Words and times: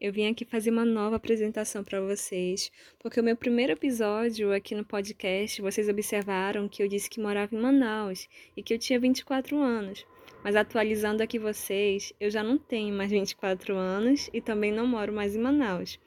eu 0.00 0.12
vim 0.12 0.28
aqui 0.28 0.44
fazer 0.44 0.70
uma 0.70 0.84
nova 0.84 1.16
apresentação 1.16 1.84
para 1.84 2.00
vocês, 2.00 2.70
porque 2.98 3.20
o 3.20 3.22
meu 3.22 3.36
primeiro 3.36 3.72
episódio 3.72 4.52
aqui 4.52 4.74
no 4.74 4.84
podcast, 4.84 5.60
vocês 5.60 5.88
observaram 5.88 6.68
que 6.68 6.82
eu 6.82 6.88
disse 6.88 7.10
que 7.10 7.20
morava 7.20 7.54
em 7.54 7.58
Manaus 7.58 8.28
e 8.56 8.62
que 8.62 8.74
eu 8.74 8.78
tinha 8.78 8.98
24 8.98 9.58
anos. 9.58 10.06
Mas 10.42 10.56
atualizando 10.56 11.22
aqui 11.22 11.38
vocês, 11.38 12.12
eu 12.18 12.30
já 12.30 12.42
não 12.42 12.56
tenho 12.56 12.94
mais 12.94 13.10
24 13.10 13.76
anos 13.76 14.30
e 14.32 14.40
também 14.40 14.72
não 14.72 14.86
moro 14.86 15.12
mais 15.12 15.36
em 15.36 15.40
Manaus. 15.40 15.98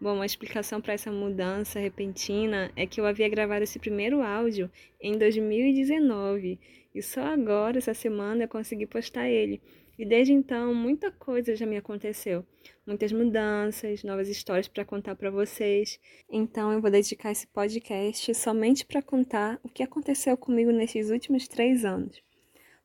Bom, 0.00 0.14
uma 0.14 0.24
explicação 0.24 0.80
para 0.80 0.94
essa 0.94 1.12
mudança 1.12 1.78
repentina 1.78 2.72
é 2.74 2.86
que 2.86 3.00
eu 3.00 3.04
havia 3.04 3.28
gravado 3.28 3.64
esse 3.64 3.78
primeiro 3.78 4.22
áudio 4.22 4.70
em 4.98 5.18
2019 5.18 6.58
e 6.94 7.02
só 7.02 7.20
agora, 7.20 7.78
essa 7.78 7.94
semana, 7.94 8.44
eu 8.44 8.48
consegui 8.48 8.86
postar 8.86 9.28
ele. 9.28 9.60
E 9.98 10.04
desde 10.04 10.32
então, 10.32 10.74
muita 10.74 11.10
coisa 11.10 11.54
já 11.54 11.66
me 11.66 11.76
aconteceu. 11.76 12.44
Muitas 12.86 13.12
mudanças, 13.12 14.02
novas 14.02 14.28
histórias 14.28 14.66
para 14.66 14.84
contar 14.84 15.14
para 15.14 15.30
vocês. 15.30 16.00
Então, 16.28 16.72
eu 16.72 16.80
vou 16.80 16.90
dedicar 16.90 17.30
esse 17.30 17.46
podcast 17.46 18.34
somente 18.34 18.86
para 18.86 19.02
contar 19.02 19.60
o 19.62 19.68
que 19.68 19.82
aconteceu 19.82 20.36
comigo 20.36 20.72
nesses 20.72 21.10
últimos 21.10 21.46
três 21.46 21.84
anos. 21.84 22.22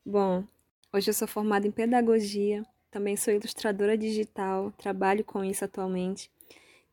Bom, 0.05 0.43
hoje 0.93 1.09
eu 1.09 1.13
sou 1.13 1.27
formada 1.27 1.65
em 1.65 1.71
pedagogia, 1.71 2.61
também 2.91 3.15
sou 3.15 3.33
ilustradora 3.33 3.97
digital, 3.97 4.71
trabalho 4.73 5.23
com 5.23 5.43
isso 5.43 5.65
atualmente. 5.65 6.29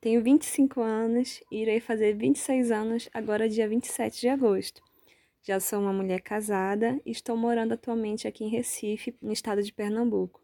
Tenho 0.02 0.20
25 0.20 0.80
anos 0.80 1.41
e 1.48 1.62
irei 1.62 1.79
fazer 1.79 2.15
26 2.15 2.73
anos 2.73 3.09
agora, 3.15 3.48
dia 3.48 3.69
27 3.69 4.20
de 4.20 4.28
agosto. 4.28 4.83
Já 5.44 5.61
sou 5.61 5.78
uma 5.78 5.92
mulher 5.92 6.20
casada 6.20 7.00
e 7.06 7.12
estou 7.12 7.36
morando 7.36 7.75
atualmente 7.75 8.27
aqui 8.27 8.42
em 8.42 8.48
Recife, 8.48 9.14
no 9.22 9.33
estado 9.33 9.62
de 9.62 9.72
Pernambuco. 9.72 10.41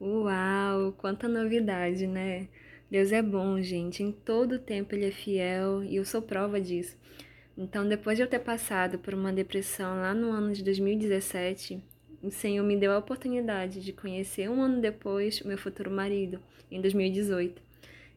Uau, 0.00 0.90
quanta 0.98 1.28
novidade, 1.28 2.08
né? 2.08 2.48
Deus 2.90 3.12
é 3.12 3.22
bom, 3.22 3.62
gente. 3.62 4.02
Em 4.02 4.10
todo 4.10 4.58
tempo 4.58 4.96
Ele 4.96 5.06
é 5.06 5.12
fiel 5.12 5.84
e 5.84 5.94
eu 5.94 6.04
sou 6.04 6.20
prova 6.20 6.60
disso. 6.60 6.96
Então, 7.56 7.88
depois 7.88 8.18
de 8.18 8.24
eu 8.24 8.28
ter 8.28 8.40
passado 8.40 8.98
por 8.98 9.14
uma 9.14 9.32
depressão 9.32 9.94
lá 10.00 10.12
no 10.12 10.32
ano 10.32 10.52
de 10.52 10.64
2017, 10.64 11.80
o 12.20 12.32
Senhor 12.32 12.64
me 12.64 12.76
deu 12.76 12.90
a 12.90 12.98
oportunidade 12.98 13.80
de 13.80 13.92
conhecer 13.92 14.50
um 14.50 14.60
ano 14.60 14.80
depois 14.80 15.40
o 15.40 15.46
meu 15.46 15.56
futuro 15.56 15.88
marido, 15.88 16.42
em 16.68 16.80
2018. 16.80 17.67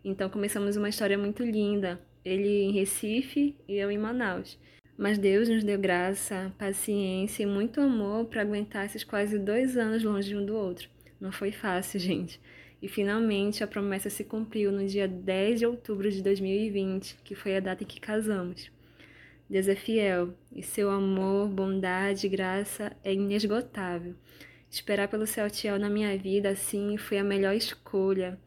Então 0.03 0.29
começamos 0.29 0.77
uma 0.77 0.89
história 0.89 1.17
muito 1.17 1.43
linda, 1.43 2.01
ele 2.25 2.63
em 2.63 2.71
Recife 2.71 3.55
e 3.67 3.75
eu 3.75 3.91
em 3.91 3.97
Manaus. 3.97 4.57
Mas 4.97 5.17
Deus 5.17 5.47
nos 5.47 5.63
deu 5.63 5.79
graça, 5.79 6.53
paciência 6.57 7.43
e 7.43 7.45
muito 7.45 7.79
amor 7.79 8.25
para 8.25 8.41
aguentar 8.41 8.85
esses 8.85 9.03
quase 9.03 9.39
dois 9.39 9.77
anos 9.77 10.03
longe 10.03 10.35
um 10.35 10.45
do 10.45 10.55
outro. 10.55 10.89
Não 11.19 11.31
foi 11.31 11.51
fácil, 11.51 11.97
gente. 12.01 12.39
E 12.81 12.87
finalmente 12.87 13.63
a 13.63 13.67
promessa 13.67 14.09
se 14.09 14.23
cumpriu 14.23 14.71
no 14.71 14.85
dia 14.87 15.07
10 15.07 15.59
de 15.59 15.65
outubro 15.67 16.09
de 16.09 16.21
2020, 16.23 17.17
que 17.23 17.35
foi 17.35 17.55
a 17.55 17.59
data 17.59 17.83
em 17.83 17.87
que 17.87 17.99
casamos. 17.99 18.71
Deus 19.47 19.67
é 19.67 19.75
fiel 19.75 20.33
e 20.55 20.63
seu 20.63 20.89
amor, 20.89 21.47
bondade 21.49 22.25
e 22.25 22.29
graça 22.29 22.95
é 23.03 23.13
inesgotável. 23.13 24.15
Esperar 24.69 25.09
pelo 25.09 25.27
Celtiel 25.27 25.77
na 25.77 25.89
minha 25.89 26.17
vida, 26.17 26.49
assim, 26.49 26.95
foi 26.95 27.17
a 27.19 27.23
melhor 27.23 27.53
escolha. 27.53 28.39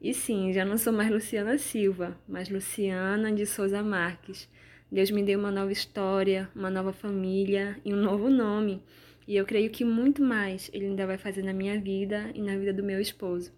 E 0.00 0.14
sim, 0.14 0.50
já 0.50 0.64
não 0.64 0.78
sou 0.78 0.94
mais 0.94 1.10
Luciana 1.10 1.58
Silva, 1.58 2.18
mas 2.26 2.48
Luciana 2.48 3.30
de 3.30 3.44
Souza 3.44 3.82
Marques. 3.82 4.48
Deus 4.90 5.10
me 5.10 5.22
deu 5.22 5.38
uma 5.38 5.50
nova 5.50 5.70
história, 5.70 6.48
uma 6.56 6.70
nova 6.70 6.90
família 6.90 7.78
e 7.84 7.92
um 7.92 7.98
novo 7.98 8.30
nome. 8.30 8.82
E 9.28 9.36
eu 9.36 9.44
creio 9.44 9.70
que 9.70 9.84
muito 9.84 10.22
mais 10.22 10.70
Ele 10.72 10.86
ainda 10.86 11.06
vai 11.06 11.18
fazer 11.18 11.42
na 11.42 11.52
minha 11.52 11.78
vida 11.78 12.30
e 12.34 12.40
na 12.40 12.56
vida 12.56 12.72
do 12.72 12.82
meu 12.82 12.98
esposo. 12.98 13.52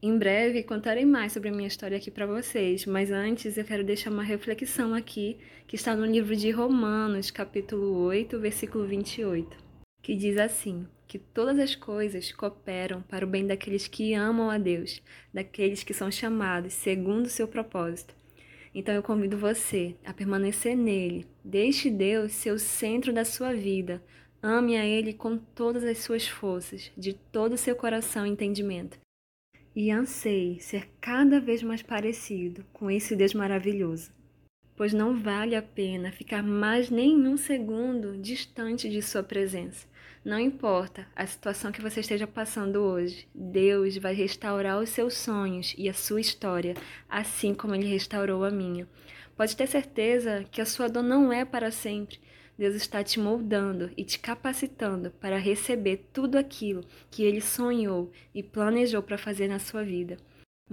Em 0.00 0.16
breve 0.16 0.62
contarei 0.62 1.04
mais 1.04 1.32
sobre 1.32 1.48
a 1.48 1.52
minha 1.52 1.66
história 1.66 1.96
aqui 1.96 2.10
para 2.10 2.24
vocês, 2.24 2.86
mas 2.86 3.10
antes 3.10 3.58
eu 3.58 3.64
quero 3.64 3.82
deixar 3.82 4.10
uma 4.10 4.22
reflexão 4.22 4.94
aqui 4.94 5.38
que 5.66 5.74
está 5.74 5.96
no 5.96 6.06
livro 6.06 6.36
de 6.36 6.52
Romanos, 6.52 7.32
capítulo 7.32 7.98
8, 8.04 8.38
versículo 8.38 8.86
28, 8.86 9.56
que 10.00 10.14
diz 10.14 10.38
assim: 10.38 10.86
que 11.10 11.18
todas 11.18 11.58
as 11.58 11.74
coisas 11.74 12.30
cooperam 12.30 13.02
para 13.02 13.24
o 13.24 13.28
bem 13.28 13.44
daqueles 13.44 13.88
que 13.88 14.14
amam 14.14 14.48
a 14.48 14.56
Deus, 14.56 15.02
daqueles 15.34 15.82
que 15.82 15.92
são 15.92 16.08
chamados 16.08 16.72
segundo 16.72 17.26
o 17.26 17.28
seu 17.28 17.48
propósito. 17.48 18.14
Então 18.72 18.94
eu 18.94 19.02
convido 19.02 19.36
você 19.36 19.96
a 20.04 20.14
permanecer 20.14 20.76
nele. 20.76 21.26
Deixe 21.44 21.90
Deus 21.90 22.30
ser 22.30 22.52
o 22.52 22.60
centro 22.60 23.12
da 23.12 23.24
sua 23.24 23.52
vida. 23.52 24.00
Ame 24.40 24.76
a 24.76 24.86
Ele 24.86 25.12
com 25.12 25.36
todas 25.36 25.82
as 25.82 25.98
suas 25.98 26.28
forças, 26.28 26.92
de 26.96 27.12
todo 27.12 27.54
o 27.54 27.58
seu 27.58 27.74
coração 27.74 28.24
e 28.24 28.30
entendimento. 28.30 28.96
E 29.74 29.90
anseie 29.90 30.60
ser 30.60 30.88
cada 31.00 31.40
vez 31.40 31.60
mais 31.60 31.82
parecido 31.82 32.64
com 32.72 32.88
esse 32.88 33.16
Deus 33.16 33.34
maravilhoso. 33.34 34.12
Pois 34.80 34.94
não 34.94 35.14
vale 35.14 35.54
a 35.54 35.60
pena 35.60 36.10
ficar 36.10 36.42
mais 36.42 36.88
nenhum 36.88 37.36
segundo 37.36 38.16
distante 38.16 38.88
de 38.88 39.02
Sua 39.02 39.22
presença. 39.22 39.86
Não 40.24 40.38
importa 40.38 41.06
a 41.14 41.26
situação 41.26 41.70
que 41.70 41.82
você 41.82 42.00
esteja 42.00 42.26
passando 42.26 42.76
hoje, 42.76 43.28
Deus 43.34 43.98
vai 43.98 44.14
restaurar 44.14 44.80
os 44.80 44.88
seus 44.88 45.18
sonhos 45.18 45.74
e 45.76 45.86
a 45.86 45.92
sua 45.92 46.18
história, 46.18 46.72
assim 47.10 47.52
como 47.52 47.74
Ele 47.74 47.84
restaurou 47.88 48.42
a 48.42 48.50
minha. 48.50 48.88
Pode 49.36 49.54
ter 49.54 49.66
certeza 49.66 50.46
que 50.50 50.62
a 50.62 50.64
sua 50.64 50.88
dor 50.88 51.02
não 51.02 51.30
é 51.30 51.44
para 51.44 51.70
sempre. 51.70 52.18
Deus 52.56 52.74
está 52.74 53.04
te 53.04 53.20
moldando 53.20 53.90
e 53.98 54.02
te 54.02 54.18
capacitando 54.18 55.10
para 55.10 55.36
receber 55.36 56.08
tudo 56.10 56.38
aquilo 56.38 56.86
que 57.10 57.22
Ele 57.22 57.42
sonhou 57.42 58.10
e 58.34 58.42
planejou 58.42 59.02
para 59.02 59.18
fazer 59.18 59.46
na 59.46 59.58
sua 59.58 59.84
vida. 59.84 60.16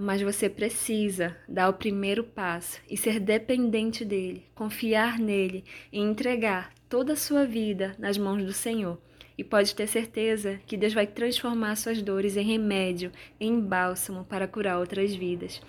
Mas 0.00 0.22
você 0.22 0.48
precisa 0.48 1.36
dar 1.48 1.68
o 1.68 1.72
primeiro 1.72 2.22
passo 2.22 2.80
e 2.88 2.96
ser 2.96 3.18
dependente 3.18 4.04
dele, 4.04 4.44
confiar 4.54 5.18
nele 5.18 5.64
e 5.92 5.98
entregar 5.98 6.72
toda 6.88 7.14
a 7.14 7.16
sua 7.16 7.44
vida 7.44 7.96
nas 7.98 8.16
mãos 8.16 8.44
do 8.44 8.52
Senhor. 8.52 8.96
E 9.36 9.42
pode 9.42 9.74
ter 9.74 9.88
certeza 9.88 10.60
que 10.68 10.76
Deus 10.76 10.94
vai 10.94 11.04
transformar 11.04 11.74
suas 11.74 12.00
dores 12.00 12.36
em 12.36 12.44
remédio, 12.44 13.10
em 13.40 13.60
bálsamo 13.60 14.24
para 14.24 14.46
curar 14.46 14.78
outras 14.78 15.12
vidas. 15.12 15.60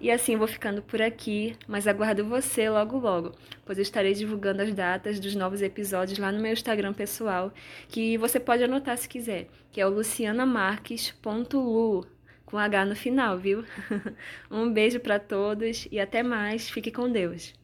E 0.00 0.12
assim 0.12 0.36
vou 0.36 0.46
ficando 0.46 0.80
por 0.80 1.02
aqui, 1.02 1.56
mas 1.66 1.88
aguardo 1.88 2.24
você 2.24 2.70
logo 2.70 2.98
logo, 2.98 3.32
pois 3.64 3.78
eu 3.78 3.82
estarei 3.82 4.14
divulgando 4.14 4.62
as 4.62 4.72
datas 4.72 5.18
dos 5.18 5.34
novos 5.34 5.60
episódios 5.60 6.18
lá 6.18 6.30
no 6.30 6.40
meu 6.40 6.52
Instagram 6.52 6.92
pessoal, 6.92 7.52
que 7.88 8.16
você 8.16 8.38
pode 8.38 8.62
anotar 8.62 8.96
se 8.96 9.08
quiser, 9.08 9.48
que 9.70 9.80
é 9.80 9.86
o 9.86 9.90
lucianamarques.lu, 9.90 12.06
com 12.52 12.58
H 12.58 12.84
no 12.84 12.94
final, 12.94 13.38
viu? 13.38 13.64
um 14.50 14.70
beijo 14.70 15.00
para 15.00 15.18
todos 15.18 15.88
e 15.90 15.98
até 15.98 16.22
mais. 16.22 16.68
Fique 16.68 16.90
com 16.90 17.10
Deus. 17.10 17.54